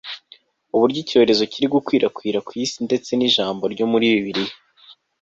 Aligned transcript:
uburyo 0.75 0.97
icyorezo 1.03 1.43
kiri 1.51 1.67
gukwirakwira 1.73 2.37
ku 2.47 2.51
isi 2.63 2.77
ndetse 2.87 3.11
n'ijambo 3.15 3.63
ryo 3.73 3.85
muri 3.91 4.05
bibiliya 4.13 4.55